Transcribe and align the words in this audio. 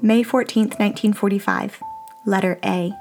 May 0.00 0.22
14th, 0.22 0.78
1945. 0.78 1.82
Letter 2.24 2.60
A. 2.64 2.92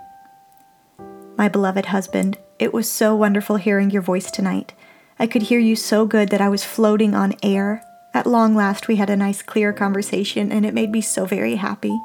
My 1.38 1.48
beloved 1.48 1.86
husband, 1.86 2.40
it 2.58 2.74
was 2.74 2.90
so 2.90 3.16
wonderful 3.16 3.58
hearing 3.58 3.92
your 3.92 4.02
voice 4.02 4.32
tonight. 4.32 4.74
I 5.20 5.28
could 5.28 5.44
hear 5.44 5.60
you 5.60 5.76
so 5.76 6.08
good 6.08 6.30
that 6.30 6.42
I 6.42 6.50
was 6.50 6.64
floating 6.64 7.14
on 7.14 7.36
air. 7.44 7.84
At 8.16 8.26
long 8.26 8.56
last, 8.56 8.88
we 8.88 8.96
had 8.96 9.12
a 9.12 9.16
nice, 9.16 9.44
clear 9.44 9.74
conversation, 9.74 10.52
and 10.52 10.66
it 10.66 10.74
made 10.74 10.90
me 10.90 11.02
so 11.02 11.28
very 11.28 11.58
happy. 11.58 11.96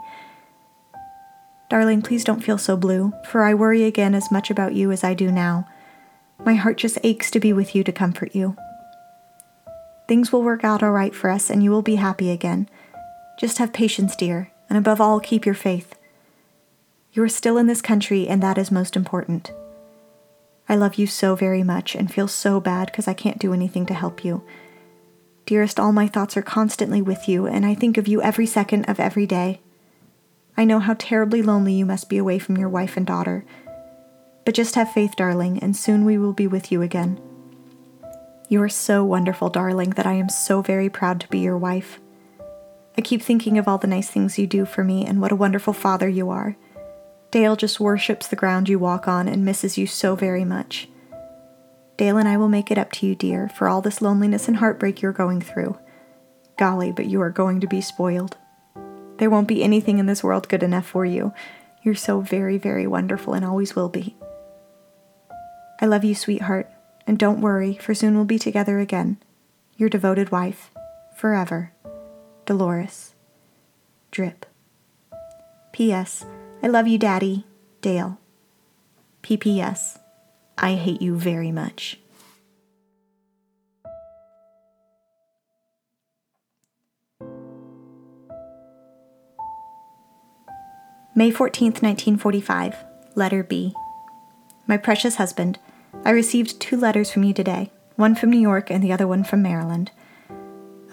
Darling, 1.71 2.03
please 2.03 2.23
don't 2.23 2.45
feel 2.45 2.59
so 2.59 2.77
blue, 2.77 3.15
for 3.31 3.45
I 3.45 3.55
worry 3.55 3.85
again 3.85 4.15
as 4.15 4.31
much 4.31 4.51
about 4.51 4.75
you 4.75 4.93
as 4.93 5.03
I 5.03 5.15
do 5.15 5.33
now. 5.33 5.67
My 6.45 6.55
heart 6.55 6.77
just 6.77 6.99
aches 7.03 7.31
to 7.31 7.41
be 7.41 7.55
with 7.55 7.75
you 7.75 7.83
to 7.83 7.93
comfort 7.93 8.35
you. 8.35 8.59
Things 10.07 10.33
will 10.33 10.43
work 10.43 10.65
out 10.65 10.83
all 10.83 10.93
right 10.93 11.15
for 11.15 11.31
us, 11.31 11.49
and 11.49 11.63
you 11.63 11.71
will 11.71 11.81
be 11.81 11.95
happy 11.95 12.31
again. 12.31 12.69
Just 13.41 13.57
have 13.57 13.73
patience, 13.73 14.15
dear, 14.15 14.52
and 14.73 14.79
above 14.79 15.03
all, 15.03 15.21
keep 15.21 15.45
your 15.45 15.55
faith. 15.55 15.95
You 17.13 17.23
are 17.23 17.29
still 17.29 17.59
in 17.59 17.67
this 17.67 17.83
country, 17.83 18.27
and 18.27 18.43
that 18.43 18.57
is 18.57 18.71
most 18.71 18.97
important. 18.97 19.53
I 20.67 20.77
love 20.77 20.95
you 20.95 21.07
so 21.07 21.35
very 21.35 21.63
much 21.63 21.95
and 21.95 22.11
feel 22.11 22.27
so 22.27 22.59
bad 22.59 22.87
because 22.87 23.07
I 23.07 23.13
can't 23.13 23.39
do 23.39 23.53
anything 23.53 23.85
to 23.85 23.93
help 23.93 24.25
you. 24.25 24.43
Dearest, 25.45 25.79
all 25.79 25.93
my 25.93 26.09
thoughts 26.09 26.39
are 26.39 26.43
constantly 26.43 27.03
with 27.03 27.29
you, 27.29 27.47
and 27.47 27.67
I 27.67 27.75
think 27.75 27.99
of 27.99 28.09
you 28.09 28.23
every 28.23 28.47
second 28.47 28.87
of 28.87 28.99
every 28.99 29.27
day. 29.27 29.61
I 30.57 30.65
know 30.65 30.79
how 30.79 30.97
terribly 30.99 31.43
lonely 31.43 31.75
you 31.75 31.85
must 31.85 32.09
be 32.09 32.17
away 32.17 32.39
from 32.39 32.57
your 32.57 32.71
wife 32.71 32.97
and 32.97 33.07
daughter. 33.07 33.45
But 34.47 34.55
just 34.55 34.75
have 34.77 34.91
faith, 34.91 35.17
darling, 35.17 35.59
and 35.59 35.77
soon 35.77 36.07
we 36.07 36.17
will 36.17 36.33
be 36.33 36.47
with 36.47 36.73
you 36.73 36.81
again. 36.81 37.21
You 38.49 38.63
are 38.63 38.71
so 38.71 39.05
wonderful, 39.05 39.51
darling, 39.51 39.91
that 39.91 40.07
I 40.07 40.15
am 40.15 40.31
so 40.31 40.63
very 40.63 40.89
proud 40.89 41.21
to 41.21 41.29
be 41.29 41.41
your 41.41 41.59
wife. 41.59 42.01
I 42.97 43.01
keep 43.01 43.23
thinking 43.23 43.59
of 43.59 43.67
all 43.67 43.79
the 43.79 43.87
nice 43.87 44.11
things 44.11 44.39
you 44.39 44.47
do 44.47 44.65
for 44.65 44.85
me 44.85 45.07
and 45.07 45.21
what 45.21 45.33
a 45.33 45.37
wonderful 45.37 45.73
father 45.73 46.09
you 46.09 46.31
are. 46.31 46.57
Dale 47.31 47.57
just 47.57 47.81
worships 47.81 48.29
the 48.29 48.37
ground 48.37 48.69
you 48.69 48.79
walk 48.79 49.09
on 49.09 49.27
and 49.27 49.45
misses 49.45 49.79
you 49.79 49.87
so 49.87 50.15
very 50.15 50.45
much. 50.45 50.89
Dale 51.97 52.19
and 52.19 52.29
I 52.29 52.37
will 52.37 52.49
make 52.49 52.71
it 52.71 52.79
up 52.79 52.93
to 52.93 53.07
you, 53.07 53.15
dear, 53.15 53.49
for 53.49 53.69
all 53.69 53.81
this 53.81 54.03
loneliness 54.03 54.49
and 54.49 54.59
heartbreak 54.59 55.01
you're 55.01 55.13
going 55.13 55.41
through. 55.41 55.79
Golly, 56.59 56.93
but 56.93 57.07
you 57.07 57.23
are 57.23 57.31
going 57.31 57.61
to 57.61 57.67
be 57.67 57.81
spoiled. 57.81 58.37
There 59.19 59.31
won't 59.31 59.49
be 59.49 59.63
anything 59.63 59.99
in 59.99 60.07
this 60.07 60.23
world 60.23 60.49
good 60.49 60.63
enough 60.63 60.87
for 60.87 61.07
you. 61.07 61.33
You're 61.83 61.95
so 61.95 62.21
very, 62.21 62.59
very 62.59 62.87
wonderful 62.87 63.35
and 63.35 63.45
always 63.45 63.75
will 63.75 63.89
be. 63.89 64.17
I 65.81 65.87
love 65.87 66.05
you, 66.05 66.15
sweetheart, 66.15 66.71
and 67.07 67.19
don't 67.19 67.41
worry, 67.41 67.75
for 67.75 67.95
soon 67.95 68.15
we'll 68.15 68.25
be 68.25 68.39
together 68.39 68.79
again. 68.79 69.17
Your 69.77 69.89
devoted 69.89 70.31
wife, 70.31 70.71
forever, 71.17 71.72
Dolores. 72.53 73.15
Drip. 74.11 74.45
P.S. 75.73 76.27
I 76.63 76.67
love 76.67 76.87
you, 76.87 76.99
Daddy. 76.99 77.47
Dale. 77.81 78.19
P.P.S. 79.23 79.99
I 80.59 80.75
hate 80.75 81.01
you 81.01 81.17
very 81.17 81.51
much. 81.51 81.99
May 91.15 91.33
14th, 91.33 91.81
1945. 91.81 92.77
Letter 93.15 93.43
B. 93.43 93.75
My 94.67 94.77
precious 94.77 95.15
husband, 95.15 95.59
I 96.05 96.11
received 96.11 96.61
two 96.61 96.77
letters 96.77 97.11
from 97.11 97.25
you 97.25 97.33
today, 97.33 97.71
one 97.97 98.15
from 98.15 98.29
New 98.29 98.41
York 98.41 98.71
and 98.71 98.85
the 98.85 98.93
other 98.93 99.07
one 99.07 99.25
from 99.25 99.41
Maryland. 99.41 99.91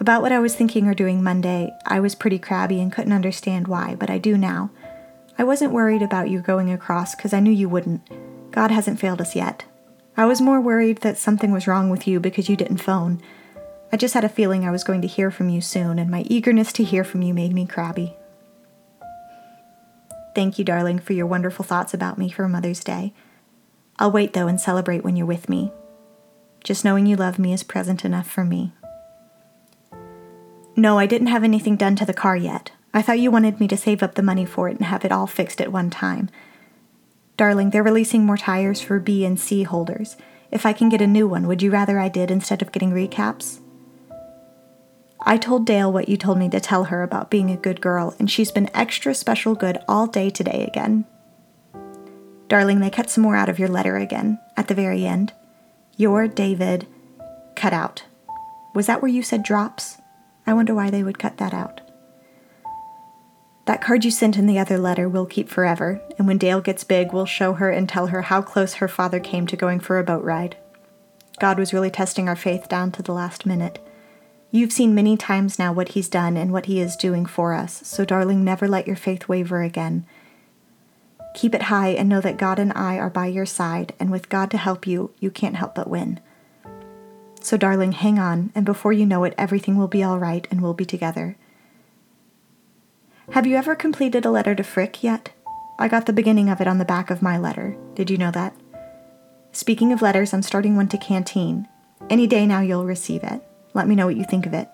About 0.00 0.22
what 0.22 0.32
I 0.32 0.38
was 0.38 0.56
thinking 0.56 0.88
or 0.88 0.94
doing 0.94 1.22
Monday, 1.22 1.76
I 1.84 2.00
was 2.00 2.14
pretty 2.14 2.38
crabby 2.38 2.80
and 2.80 2.90
couldn't 2.90 3.12
understand 3.12 3.68
why, 3.68 3.94
but 3.94 4.08
I 4.08 4.16
do 4.16 4.38
now. 4.38 4.70
I 5.36 5.44
wasn't 5.44 5.74
worried 5.74 6.00
about 6.00 6.30
you 6.30 6.40
going 6.40 6.72
across 6.72 7.14
because 7.14 7.34
I 7.34 7.40
knew 7.40 7.52
you 7.52 7.68
wouldn't. 7.68 8.08
God 8.50 8.70
hasn't 8.70 8.98
failed 8.98 9.20
us 9.20 9.36
yet. 9.36 9.64
I 10.16 10.24
was 10.24 10.40
more 10.40 10.58
worried 10.58 11.02
that 11.02 11.18
something 11.18 11.52
was 11.52 11.66
wrong 11.66 11.90
with 11.90 12.08
you 12.08 12.18
because 12.18 12.48
you 12.48 12.56
didn't 12.56 12.78
phone. 12.78 13.20
I 13.92 13.98
just 13.98 14.14
had 14.14 14.24
a 14.24 14.30
feeling 14.30 14.64
I 14.64 14.70
was 14.70 14.84
going 14.84 15.02
to 15.02 15.06
hear 15.06 15.30
from 15.30 15.50
you 15.50 15.60
soon, 15.60 15.98
and 15.98 16.10
my 16.10 16.22
eagerness 16.22 16.72
to 16.74 16.84
hear 16.84 17.04
from 17.04 17.20
you 17.20 17.34
made 17.34 17.52
me 17.52 17.66
crabby. 17.66 18.16
Thank 20.34 20.58
you, 20.58 20.64
darling, 20.64 20.98
for 20.98 21.12
your 21.12 21.26
wonderful 21.26 21.64
thoughts 21.64 21.92
about 21.92 22.16
me 22.16 22.30
for 22.30 22.48
Mother's 22.48 22.82
Day. 22.82 23.12
I'll 23.98 24.12
wait, 24.12 24.32
though, 24.32 24.46
and 24.46 24.58
celebrate 24.58 25.04
when 25.04 25.16
you're 25.16 25.26
with 25.26 25.50
me. 25.50 25.72
Just 26.64 26.86
knowing 26.86 27.04
you 27.04 27.16
love 27.16 27.38
me 27.38 27.52
is 27.52 27.62
present 27.62 28.02
enough 28.02 28.30
for 28.30 28.44
me. 28.44 28.72
No, 30.80 30.98
I 30.98 31.04
didn't 31.04 31.26
have 31.26 31.44
anything 31.44 31.76
done 31.76 31.94
to 31.96 32.06
the 32.06 32.14
car 32.14 32.34
yet. 32.34 32.70
I 32.94 33.02
thought 33.02 33.20
you 33.20 33.30
wanted 33.30 33.60
me 33.60 33.68
to 33.68 33.76
save 33.76 34.02
up 34.02 34.14
the 34.14 34.22
money 34.22 34.46
for 34.46 34.66
it 34.66 34.78
and 34.78 34.86
have 34.86 35.04
it 35.04 35.12
all 35.12 35.26
fixed 35.26 35.60
at 35.60 35.70
one 35.70 35.90
time. 35.90 36.30
Darling, 37.36 37.68
they're 37.68 37.82
releasing 37.82 38.24
more 38.24 38.38
tires 38.38 38.80
for 38.80 38.98
B 38.98 39.26
and 39.26 39.38
C 39.38 39.64
holders. 39.64 40.16
If 40.50 40.64
I 40.64 40.72
can 40.72 40.88
get 40.88 41.02
a 41.02 41.06
new 41.06 41.28
one, 41.28 41.46
would 41.46 41.60
you 41.60 41.70
rather 41.70 42.00
I 42.00 42.08
did 42.08 42.30
instead 42.30 42.62
of 42.62 42.72
getting 42.72 42.92
recaps? 42.92 43.60
I 45.20 45.36
told 45.36 45.66
Dale 45.66 45.92
what 45.92 46.08
you 46.08 46.16
told 46.16 46.38
me 46.38 46.48
to 46.48 46.60
tell 46.60 46.84
her 46.84 47.02
about 47.02 47.30
being 47.30 47.50
a 47.50 47.58
good 47.58 47.82
girl, 47.82 48.14
and 48.18 48.30
she's 48.30 48.50
been 48.50 48.74
extra 48.74 49.14
special 49.14 49.54
good 49.54 49.76
all 49.86 50.06
day 50.06 50.30
today 50.30 50.64
again. 50.66 51.04
Darling, 52.48 52.80
they 52.80 52.88
cut 52.88 53.10
some 53.10 53.22
more 53.22 53.36
out 53.36 53.50
of 53.50 53.58
your 53.58 53.68
letter 53.68 53.98
again, 53.98 54.40
at 54.56 54.68
the 54.68 54.74
very 54.74 55.04
end. 55.04 55.34
Your 55.98 56.26
David, 56.26 56.86
cut 57.54 57.74
out. 57.74 58.04
Was 58.74 58.86
that 58.86 59.02
where 59.02 59.10
you 59.10 59.22
said 59.22 59.42
drops? 59.42 59.99
I 60.50 60.52
wonder 60.52 60.74
why 60.74 60.90
they 60.90 61.04
would 61.04 61.20
cut 61.20 61.36
that 61.36 61.54
out. 61.54 61.80
That 63.66 63.80
card 63.80 64.04
you 64.04 64.10
sent 64.10 64.36
in 64.36 64.48
the 64.48 64.58
other 64.58 64.78
letter 64.78 65.08
we'll 65.08 65.26
keep 65.26 65.48
forever, 65.48 66.02
and 66.18 66.26
when 66.26 66.38
Dale 66.38 66.60
gets 66.60 66.82
big, 66.82 67.12
we'll 67.12 67.24
show 67.24 67.52
her 67.52 67.70
and 67.70 67.88
tell 67.88 68.08
her 68.08 68.22
how 68.22 68.42
close 68.42 68.74
her 68.74 68.88
father 68.88 69.20
came 69.20 69.46
to 69.46 69.56
going 69.56 69.78
for 69.78 70.00
a 70.00 70.02
boat 70.02 70.24
ride. 70.24 70.56
God 71.38 71.56
was 71.56 71.72
really 71.72 71.88
testing 71.88 72.28
our 72.28 72.34
faith 72.34 72.68
down 72.68 72.90
to 72.92 73.02
the 73.02 73.12
last 73.12 73.46
minute. 73.46 73.78
You've 74.50 74.72
seen 74.72 74.92
many 74.92 75.16
times 75.16 75.56
now 75.56 75.72
what 75.72 75.90
He's 75.90 76.08
done 76.08 76.36
and 76.36 76.52
what 76.52 76.66
He 76.66 76.80
is 76.80 76.96
doing 76.96 77.26
for 77.26 77.54
us, 77.54 77.86
so 77.86 78.04
darling, 78.04 78.42
never 78.42 78.66
let 78.66 78.88
your 78.88 78.96
faith 78.96 79.28
waver 79.28 79.62
again. 79.62 80.04
Keep 81.36 81.54
it 81.54 81.62
high 81.62 81.90
and 81.90 82.08
know 82.08 82.20
that 82.20 82.38
God 82.38 82.58
and 82.58 82.72
I 82.74 82.98
are 82.98 83.08
by 83.08 83.28
your 83.28 83.46
side, 83.46 83.94
and 84.00 84.10
with 84.10 84.28
God 84.28 84.50
to 84.50 84.58
help 84.58 84.84
you, 84.84 85.12
you 85.20 85.30
can't 85.30 85.54
help 85.54 85.76
but 85.76 85.88
win. 85.88 86.18
So, 87.40 87.56
darling, 87.56 87.92
hang 87.92 88.18
on, 88.18 88.52
and 88.54 88.64
before 88.66 88.92
you 88.92 89.06
know 89.06 89.24
it, 89.24 89.34
everything 89.38 89.76
will 89.76 89.88
be 89.88 90.02
all 90.02 90.18
right 90.18 90.46
and 90.50 90.60
we'll 90.60 90.74
be 90.74 90.84
together. 90.84 91.36
Have 93.30 93.46
you 93.46 93.56
ever 93.56 93.74
completed 93.74 94.24
a 94.24 94.30
letter 94.30 94.54
to 94.54 94.62
Frick 94.62 95.02
yet? 95.02 95.30
I 95.78 95.88
got 95.88 96.06
the 96.06 96.12
beginning 96.12 96.50
of 96.50 96.60
it 96.60 96.66
on 96.66 96.78
the 96.78 96.84
back 96.84 97.10
of 97.10 97.22
my 97.22 97.38
letter. 97.38 97.76
Did 97.94 98.10
you 98.10 98.18
know 98.18 98.30
that? 98.32 98.54
Speaking 99.52 99.92
of 99.92 100.02
letters, 100.02 100.34
I'm 100.34 100.42
starting 100.42 100.76
one 100.76 100.88
to 100.88 100.98
Canteen. 100.98 101.66
Any 102.10 102.26
day 102.26 102.46
now 102.46 102.60
you'll 102.60 102.84
receive 102.84 103.22
it. 103.24 103.40
Let 103.72 103.88
me 103.88 103.94
know 103.94 104.06
what 104.06 104.16
you 104.16 104.24
think 104.24 104.46
of 104.46 104.54
it. 104.54 104.68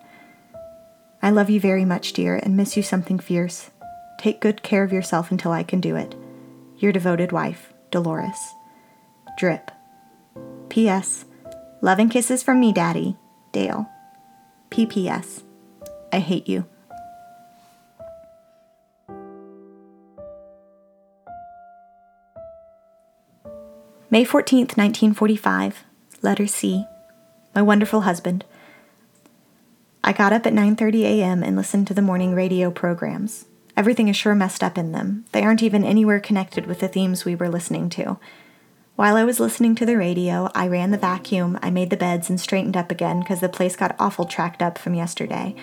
I 1.22 1.31
love 1.31 1.50
you 1.50 1.60
very 1.60 1.84
much, 1.84 2.12
dear, 2.12 2.37
and 2.37 2.56
miss 2.56 2.76
you 2.76 2.82
something 2.82 3.19
fierce. 3.19 3.71
Take 4.19 4.41
good 4.41 4.62
care 4.62 4.82
of 4.82 4.93
yourself 4.93 5.31
until 5.31 5.53
I 5.53 5.62
can 5.62 5.81
do 5.81 5.97
it. 5.97 6.15
Your 6.78 6.93
devoted 6.93 7.32
wife, 7.32 7.72
Dolores. 7.91 8.38
Drip. 9.38 9.71
P.S. 10.69 11.25
Love 11.81 11.98
and 11.98 12.10
kisses 12.10 12.42
from 12.42 12.60
me, 12.60 12.72
Daddy. 12.72 13.16
Dale. 13.53 13.88
P.P.S. 14.70 15.42
I 16.12 16.19
hate 16.19 16.48
you. 16.48 16.66
May 24.09 24.25
14th, 24.25 24.76
1945. 24.76 25.84
Letter 26.22 26.47
C. 26.47 26.87
My 27.54 27.62
wonderful 27.62 28.03
husband. 28.03 28.44
I 30.03 30.12
got 30.12 30.32
up 30.32 30.47
at 30.47 30.53
9:30 30.53 31.02
a.m. 31.02 31.43
and 31.43 31.56
listened 31.56 31.88
to 31.88 31.94
the 31.94 32.02
morning 32.02 32.34
radio 32.34 32.70
programs. 32.70 33.46
Everything 33.76 34.08
is 34.08 34.17
sure 34.17 34.34
messed 34.34 34.62
up 34.62 34.79
in 34.79 34.93
them. 34.93 35.25
They 35.32 35.43
aren't 35.43 35.62
even 35.62 35.84
anywhere 35.84 36.20
connected 36.20 36.67
with 36.67 36.79
the 36.79 36.88
themes 36.88 37.25
we 37.25 37.34
were 37.34 37.49
listening 37.49 37.90
to. 37.90 38.19
While 38.96 39.16
I 39.16 39.25
was 39.25 39.38
listening 39.38 39.75
to 39.75 39.84
the 39.84 39.98
radio, 39.98 40.50
I 40.54 40.69
ran 40.69 40.90
the 40.90 40.96
vacuum, 40.96 41.58
I 41.60 41.69
made 41.69 41.90
the 41.90 41.98
beds, 41.98 42.31
and 42.31 42.40
straightened 42.40 42.78
up 42.78 42.90
again 42.90 43.20
because 43.20 43.40
the 43.40 43.48
place 43.50 43.76
got 43.76 43.94
awful 43.98 44.25
tracked 44.25 44.62
up 44.62 44.78
from 44.78 44.94
yesterday. 44.94 45.54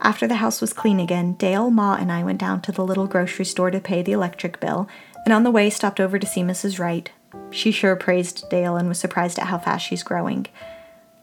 After 0.00 0.28
the 0.28 0.36
house 0.36 0.60
was 0.60 0.72
clean 0.72 1.00
again, 1.00 1.32
Dale, 1.32 1.70
Ma, 1.70 1.96
and 1.96 2.12
I 2.12 2.22
went 2.22 2.38
down 2.38 2.62
to 2.62 2.72
the 2.72 2.84
little 2.84 3.08
grocery 3.08 3.44
store 3.44 3.72
to 3.72 3.80
pay 3.80 4.00
the 4.00 4.12
electric 4.12 4.60
bill, 4.60 4.88
and 5.24 5.34
on 5.34 5.42
the 5.42 5.50
way 5.50 5.70
stopped 5.70 5.98
over 5.98 6.20
to 6.20 6.26
see 6.26 6.42
Mrs. 6.42 6.78
Wright. 6.78 7.10
She 7.50 7.72
sure 7.72 7.96
praised 7.96 8.48
Dale 8.48 8.76
and 8.76 8.88
was 8.88 9.00
surprised 9.00 9.40
at 9.40 9.48
how 9.48 9.58
fast 9.58 9.84
she's 9.84 10.04
growing. 10.04 10.46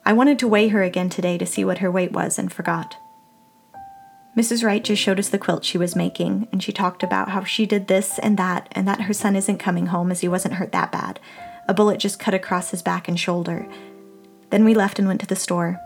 I 0.06 0.12
wanted 0.12 0.38
to 0.40 0.48
weigh 0.50 0.68
her 0.68 0.84
again 0.84 1.08
today 1.08 1.38
to 1.38 1.46
see 1.46 1.64
what 1.64 1.78
her 1.78 1.90
weight 1.90 2.12
was 2.12 2.38
and 2.38 2.52
forgot. 2.52 2.98
Mrs. 4.38 4.64
Wright 4.64 4.84
just 4.84 5.02
showed 5.02 5.18
us 5.18 5.30
the 5.30 5.40
quilt 5.40 5.66
she 5.66 5.80
was 5.80 5.96
making, 5.96 6.48
and 6.52 6.62
she 6.62 6.72
talked 6.72 7.02
about 7.02 7.30
how 7.30 7.44
she 7.44 7.66
did 7.66 7.88
this 7.88 8.20
and 8.20 8.38
that, 8.38 8.68
and 8.74 8.88
that 8.88 9.02
her 9.02 9.14
son 9.14 9.36
isn't 9.36 9.58
coming 9.58 9.88
home 9.88 10.12
as 10.12 10.22
he 10.22 10.28
wasn't 10.28 10.54
hurt 10.54 10.72
that 10.74 10.92
bad. 10.92 11.20
A 11.68 11.74
bullet 11.74 11.98
just 11.98 12.20
cut 12.20 12.36
across 12.36 12.70
his 12.70 12.84
back 12.84 13.08
and 13.08 13.20
shoulder. 13.20 13.68
Then 14.52 14.64
we 14.64 14.76
left 14.76 15.00
and 15.00 15.08
went 15.08 15.22
to 15.22 15.28
the 15.28 15.36
store. 15.36 15.80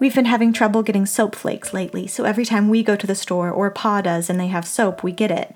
We've 0.00 0.14
been 0.14 0.24
having 0.24 0.54
trouble 0.54 0.82
getting 0.82 1.04
soap 1.04 1.36
flakes 1.36 1.74
lately, 1.74 2.06
so 2.06 2.24
every 2.24 2.46
time 2.46 2.70
we 2.70 2.82
go 2.82 2.96
to 2.96 3.06
the 3.06 3.14
store 3.14 3.50
or 3.50 3.70
Pa 3.70 4.00
does 4.00 4.30
and 4.30 4.40
they 4.40 4.46
have 4.46 4.66
soap, 4.66 5.02
we 5.02 5.12
get 5.12 5.30
it. 5.30 5.54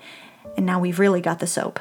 And 0.55 0.63
now 0.63 0.79
we've 0.79 0.99
really 0.99 1.21
got 1.21 1.39
the 1.39 1.47
soap. 1.47 1.79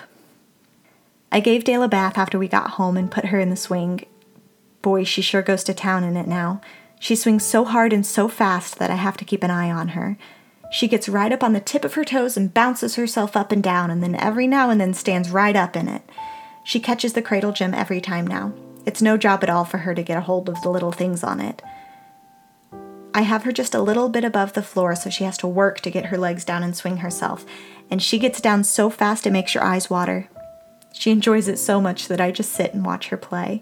I 1.31 1.41
gave 1.41 1.65
Dale 1.65 1.83
a 1.83 1.89
bath 1.89 2.17
after 2.17 2.39
we 2.39 2.49
got 2.49 2.71
home 2.71 2.97
and 2.97 3.11
put 3.11 3.27
her 3.27 3.39
in 3.39 3.51
the 3.51 3.57
swing. 3.57 4.07
Boy, 4.81 5.05
she 5.05 5.21
sure 5.21 5.43
goes 5.43 5.65
to 5.65 5.75
town 5.75 6.03
in 6.03 6.17
it 6.17 6.27
now. 6.27 6.63
She 6.99 7.15
swings 7.15 7.45
so 7.45 7.67
hard 7.67 7.93
and 7.93 8.07
so 8.07 8.27
fast 8.27 8.79
that 8.79 8.91
I 8.91 8.95
have 8.95 9.19
to 9.19 9.27
keep 9.27 9.43
an 9.43 9.51
eye 9.51 9.71
on 9.71 9.89
her. 9.89 10.17
She 10.73 10.89
gets 10.89 11.07
right 11.07 11.31
up 11.31 11.45
on 11.45 11.53
the 11.53 11.61
tip 11.61 11.85
of 11.85 11.95
her 11.95 12.05
toes 12.05 12.35
and 12.39 12.53
bounces 12.53 12.97
herself 12.97 13.37
up 13.37 13.53
and 13.53 13.63
down, 13.63 13.91
and 13.91 14.03
then 14.03 14.17
every 14.17 14.47
now 14.47 14.71
and 14.71 14.81
then 14.81 14.95
stands 14.95 15.31
right 15.31 15.55
up 15.55 15.77
in 15.77 15.87
it. 15.87 16.03
She 16.65 16.81
catches 16.81 17.13
the 17.13 17.21
cradle 17.21 17.53
gym 17.53 17.75
every 17.75 18.01
time 18.01 18.27
now. 18.27 18.55
It's 18.87 19.03
no 19.03 19.19
job 19.19 19.43
at 19.43 19.51
all 19.51 19.67
for 19.67 19.79
her 19.79 19.95
to 19.95 20.03
get 20.03 20.17
a 20.17 20.23
hold 20.23 20.49
of 20.49 20.63
the 20.63 20.71
little 20.71 20.91
things 20.91 21.23
on 21.23 21.41
it. 21.41 21.61
I 23.13 23.21
have 23.21 23.45
her 23.45 23.53
just 23.53 23.75
a 23.75 23.83
little 23.83 24.09
bit 24.09 24.25
above 24.25 24.55
the 24.55 24.63
floor, 24.63 24.97
so 24.97 25.11
she 25.11 25.25
has 25.25 25.37
to 25.39 25.47
work 25.47 25.83
to 25.83 25.91
get 25.91 26.07
her 26.07 26.17
legs 26.17 26.43
down 26.43 26.63
and 26.63 26.75
swing 26.75 26.97
herself, 26.99 27.45
and 27.91 28.03
she 28.03 28.19
gets 28.19 28.41
down 28.41 28.65
so 28.65 28.89
fast 28.89 29.27
it 29.27 29.31
makes 29.31 29.55
your 29.55 29.63
eyes 29.63 29.91
water. 29.91 30.31
She 30.95 31.11
enjoys 31.11 31.49
it 31.49 31.59
so 31.59 31.83
much 31.83 32.09
that 32.09 32.21
I 32.21 32.31
just 32.31 32.51
sit 32.51 32.73
and 32.73 32.83
watch 32.83 33.09
her 33.09 33.19
play. 33.19 33.61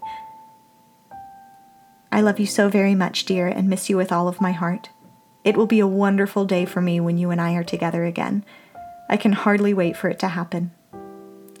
I 2.09 2.21
love 2.21 2.39
you 2.39 2.45
so 2.45 2.69
very 2.69 2.95
much, 2.95 3.25
dear, 3.25 3.47
and 3.47 3.69
miss 3.69 3.89
you 3.89 3.97
with 3.97 4.13
all 4.13 4.29
of 4.29 4.39
my 4.39 4.53
heart. 4.53 4.89
It 5.43 5.57
will 5.57 5.65
be 5.65 5.79
a 5.79 5.87
wonderful 5.87 6.45
day 6.45 6.65
for 6.65 6.81
me 6.81 6.99
when 6.99 7.17
you 7.17 7.31
and 7.31 7.41
I 7.41 7.53
are 7.53 7.63
together 7.63 8.05
again. 8.05 8.45
I 9.09 9.17
can 9.17 9.33
hardly 9.33 9.73
wait 9.73 9.97
for 9.97 10.09
it 10.09 10.19
to 10.19 10.29
happen. 10.29 10.71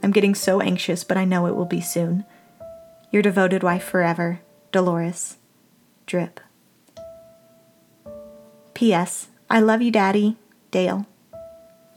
I'm 0.03 0.11
getting 0.11 0.35
so 0.35 0.61
anxious, 0.61 1.03
but 1.03 1.17
I 1.17 1.25
know 1.25 1.47
it 1.47 1.55
will 1.55 1.65
be 1.65 1.81
soon. 1.81 2.25
Your 3.11 3.21
devoted 3.21 3.63
wife 3.63 3.83
forever, 3.83 4.41
Dolores. 4.71 5.37
Drip. 6.05 6.39
P.S. 8.73 9.27
I 9.49 9.59
love 9.59 9.81
you, 9.81 9.91
Daddy. 9.91 10.37
Dale. 10.71 11.05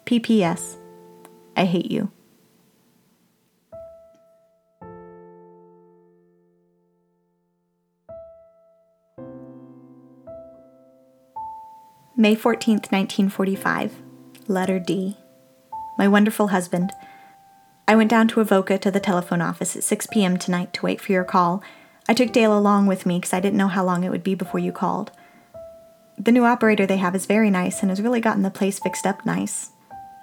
P.P.S. 0.04 0.76
I 1.56 1.64
hate 1.64 1.90
you. 1.90 2.10
May 12.16 12.36
14th, 12.36 12.92
1945. 12.92 14.00
Letter 14.46 14.78
D. 14.78 15.16
My 15.98 16.06
wonderful 16.06 16.48
husband. 16.48 16.92
I 17.88 17.96
went 17.96 18.08
down 18.08 18.28
to 18.28 18.40
Avoca 18.40 18.78
to 18.78 18.90
the 18.92 19.00
telephone 19.00 19.42
office 19.42 19.74
at 19.74 19.82
6 19.82 20.06
p.m. 20.12 20.36
tonight 20.36 20.72
to 20.74 20.82
wait 20.84 21.00
for 21.00 21.10
your 21.10 21.24
call. 21.24 21.60
I 22.08 22.14
took 22.14 22.32
Dale 22.32 22.56
along 22.56 22.86
with 22.86 23.04
me 23.04 23.18
because 23.18 23.32
I 23.32 23.40
didn't 23.40 23.58
know 23.58 23.66
how 23.66 23.84
long 23.84 24.04
it 24.04 24.10
would 24.10 24.22
be 24.22 24.36
before 24.36 24.60
you 24.60 24.70
called. 24.70 25.10
The 26.16 26.30
new 26.30 26.44
operator 26.44 26.86
they 26.86 26.98
have 26.98 27.16
is 27.16 27.26
very 27.26 27.50
nice 27.50 27.80
and 27.80 27.90
has 27.90 28.00
really 28.00 28.20
gotten 28.20 28.42
the 28.42 28.50
place 28.50 28.78
fixed 28.78 29.08
up 29.08 29.26
nice. 29.26 29.70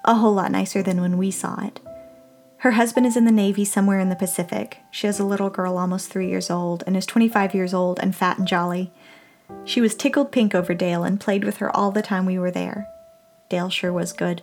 A 0.06 0.16
whole 0.16 0.34
lot 0.34 0.52
nicer 0.52 0.82
than 0.82 1.02
when 1.02 1.18
we 1.18 1.30
saw 1.30 1.62
it. 1.62 1.82
Her 2.60 2.72
husband 2.72 3.06
is 3.06 3.18
in 3.18 3.26
the 3.26 3.34
Navy 3.34 3.66
somewhere 3.66 4.00
in 4.00 4.08
the 4.08 4.16
Pacific. 4.16 4.78
She 4.92 5.08
has 5.08 5.20
a 5.20 5.26
little 5.26 5.50
girl 5.50 5.78
almost 5.78 6.10
three 6.10 6.30
years 6.30 6.50
old 6.50 6.86
and 6.88 6.96
is 6.96 7.06
25 7.06 7.54
years 7.54 7.74
old 7.74 8.00
and 8.00 8.16
fat 8.16 8.38
and 8.38 8.48
jolly. 8.48 8.94
She 9.66 9.82
was 9.82 9.96
tickled 9.96 10.32
pink 10.32 10.54
over 10.56 10.74
Dale 10.74 11.04
and 11.04 11.20
played 11.20 11.44
with 11.44 11.58
her 11.58 11.76
all 11.76 11.92
the 11.92 12.02
time 12.02 12.26
we 12.26 12.40
were 12.40 12.52
there. 12.52 12.88
Dale 13.50 13.70
sure 13.70 13.94
was 13.94 14.14
good. 14.14 14.42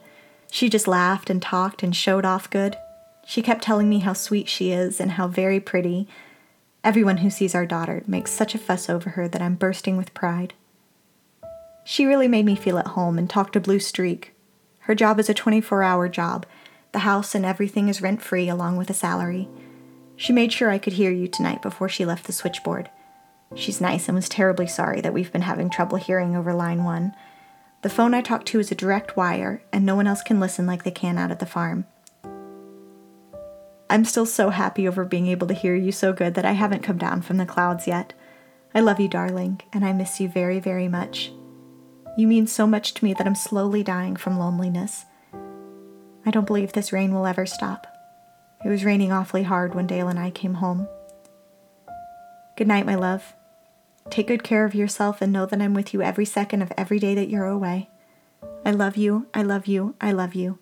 She 0.51 0.69
just 0.69 0.89
laughed 0.89 1.29
and 1.29 1.43
talked 1.43 1.83
and 1.83 1.95
showed 1.95 2.25
off 2.25 2.51
good. 2.51 2.77
She 3.27 3.43
kept 3.43 3.63
telling 3.63 3.89
me 3.89 3.99
how 3.99 4.15
sweet 4.15 4.49
she 4.49 4.73
is 4.73 5.01
and 5.01 5.13
how 5.13 5.29
very 5.29 5.61
pretty. 5.61 6.09
Everyone 6.83 7.19
who 7.19 7.31
sees 7.31 7.55
our 7.55 7.67
daughter 7.67 8.03
makes 8.07 8.31
such 8.31 8.55
a 8.55 8.59
fuss 8.59 8.89
over 8.89 9.11
her 9.11 9.29
that 9.29 9.43
I'm 9.43 9.57
bursting 9.57 9.97
with 9.97 10.15
pride. 10.15 10.55
She 11.85 12.07
really 12.07 12.29
made 12.29 12.47
me 12.47 12.55
feel 12.55 12.79
at 12.79 12.89
home 12.89 13.19
and 13.19 13.29
talked 13.29 13.55
to 13.55 13.61
Blue 13.61 13.81
Streak. 13.81 14.35
Her 14.81 14.95
job 14.95 15.19
is 15.19 15.29
a 15.29 15.35
24 15.35 15.83
hour 15.83 16.09
job. 16.09 16.47
The 16.93 17.01
house 17.01 17.35
and 17.35 17.45
everything 17.45 17.89
is 17.89 18.01
rent 18.01 18.23
free 18.23 18.49
along 18.49 18.77
with 18.77 18.89
a 18.89 18.95
salary. 18.95 19.49
She 20.17 20.33
made 20.33 20.53
sure 20.53 20.71
I 20.71 20.79
could 20.79 20.95
hear 20.95 21.11
you 21.11 21.29
tonight 21.29 21.61
before 21.61 21.89
she 21.89 22.07
left 22.07 22.27
the 22.27 22.33
switchboard. 22.33 22.91
She's 23.55 23.81
nice 23.81 24.09
and 24.09 24.17
was 24.17 24.29
terribly 24.29 24.67
sorry 24.67 25.01
that 25.01 25.15
we've 25.15 25.33
been 25.33 25.43
having 25.43 25.71
trouble 25.71 25.99
hearing 25.99 26.37
over 26.37 26.53
line 26.53 26.85
one. 26.85 27.15
The 27.83 27.89
phone 27.89 28.13
I 28.13 28.21
talk 28.21 28.45
to 28.47 28.61
is 28.61 28.71
a 28.71 28.75
direct 28.75 29.17
wire, 29.17 29.63
and 29.73 29.87
no 29.87 29.95
one 29.97 30.07
else 30.07 30.23
can 30.23 30.41
listen 30.41 30.67
like 30.67 30.83
they 30.85 30.91
can 30.91 31.17
out 31.17 31.31
at 31.31 31.39
the 31.39 31.47
farm. 31.47 31.87
I'm 33.91 34.05
still 34.05 34.27
so 34.27 34.51
happy 34.51 34.87
over 34.87 35.05
being 35.05 35.29
able 35.29 35.47
to 35.47 35.55
hear 35.55 35.75
you 35.75 35.93
so 35.93 36.13
good 36.13 36.35
that 36.35 36.45
I 36.45 36.53
haven't 36.53 36.83
come 36.83 36.99
down 36.99 37.23
from 37.23 37.39
the 37.39 37.47
clouds 37.47 37.87
yet. 37.87 38.13
I 38.75 38.81
love 38.81 39.01
you, 39.01 39.09
darling, 39.09 39.63
and 39.73 39.85
I 39.85 39.93
miss 39.93 40.21
you 40.21 40.29
very, 40.29 40.61
very 40.61 40.89
much. 40.89 41.33
You 42.19 42.27
mean 42.27 42.47
so 42.47 42.67
much 42.67 42.95
to 42.95 43.05
me 43.05 43.15
that 43.15 43.27
I'm 43.27 43.35
slowly 43.35 43.83
dying 43.83 44.17
from 44.17 44.39
loneliness. 44.39 45.07
I 46.27 46.31
don't 46.31 46.47
believe 46.47 46.73
this 46.73 46.93
rain 46.93 47.15
will 47.15 47.27
ever 47.27 47.47
stop. 47.47 47.87
It 48.63 48.69
was 48.69 48.85
raining 48.85 49.13
awfully 49.13 49.45
hard 49.45 49.75
when 49.75 49.87
Dale 49.87 50.09
and 50.09 50.19
I 50.19 50.31
came 50.31 50.55
home. 50.55 50.89
Good 52.57 52.67
night, 52.67 52.85
my 52.85 52.97
love. 52.97 53.35
Take 54.11 54.29
good 54.29 54.43
care 54.43 54.65
of 54.65 54.75
yourself 54.75 55.21
and 55.21 55.33
know 55.33 55.47
that 55.47 55.61
I'm 55.61 55.75
with 55.75 55.93
you 55.93 56.03
every 56.03 56.25
second 56.25 56.63
of 56.63 56.73
every 56.77 56.99
day 56.99 57.15
that 57.15 57.29
you're 57.29 57.47
away. 57.47 57.91
I 58.65 58.71
love 58.71 58.97
you, 58.97 59.27
I 59.35 59.43
love 59.43 59.67
you, 59.67 59.95
I 60.01 60.13
love 60.13 60.35
you. 60.35 60.59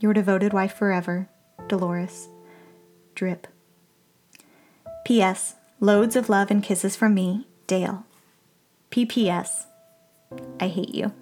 Your 0.00 0.12
devoted 0.12 0.52
wife 0.52 0.74
forever, 0.74 1.28
Dolores. 1.68 2.28
Drip. 3.14 3.46
P.S. 5.04 5.56
Loads 5.80 6.16
of 6.16 6.28
love 6.28 6.50
and 6.50 6.62
kisses 6.62 6.96
from 6.96 7.14
me, 7.14 7.46
Dale. 7.66 8.04
P.P.S. 8.90 9.66
I 10.60 10.68
hate 10.68 10.94
you. 10.94 11.12